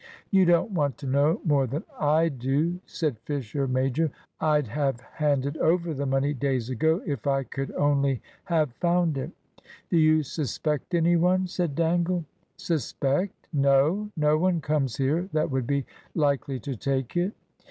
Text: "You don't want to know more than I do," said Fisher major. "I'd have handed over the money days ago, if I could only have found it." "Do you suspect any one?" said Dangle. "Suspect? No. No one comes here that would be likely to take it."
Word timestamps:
"You 0.31 0.45
don't 0.45 0.71
want 0.71 0.97
to 0.97 1.05
know 1.05 1.39
more 1.45 1.67
than 1.67 1.83
I 1.99 2.27
do," 2.29 2.79
said 2.87 3.19
Fisher 3.19 3.67
major. 3.67 4.09
"I'd 4.39 4.65
have 4.65 4.99
handed 4.99 5.57
over 5.57 5.93
the 5.93 6.07
money 6.07 6.33
days 6.33 6.71
ago, 6.71 7.03
if 7.05 7.27
I 7.27 7.43
could 7.43 7.69
only 7.73 8.19
have 8.45 8.73
found 8.73 9.15
it." 9.19 9.29
"Do 9.91 9.99
you 9.99 10.23
suspect 10.23 10.95
any 10.95 11.17
one?" 11.17 11.45
said 11.45 11.75
Dangle. 11.75 12.25
"Suspect? 12.57 13.47
No. 13.53 14.09
No 14.17 14.39
one 14.39 14.59
comes 14.59 14.97
here 14.97 15.29
that 15.33 15.51
would 15.51 15.67
be 15.67 15.85
likely 16.15 16.59
to 16.61 16.75
take 16.75 17.15
it." 17.15 17.33